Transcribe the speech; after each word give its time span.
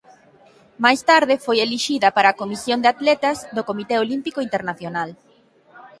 Máis 0.83 1.01
tarde 1.09 1.35
foi 1.45 1.57
elixida 1.65 2.09
para 2.15 2.27
a 2.29 2.37
comisión 2.41 2.79
de 2.81 2.91
atletas 2.93 3.37
do 3.55 3.63
Comité 3.69 3.95
Olímpico 4.05 4.39
Internacional. 4.47 5.09